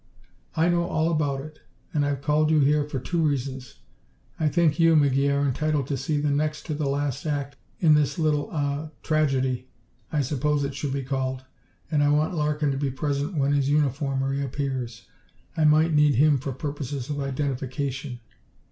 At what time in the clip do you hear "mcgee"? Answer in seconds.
4.95-5.31